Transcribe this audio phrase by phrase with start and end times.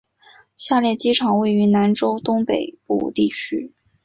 [0.55, 3.71] 下列机场位于非洲东北部地区。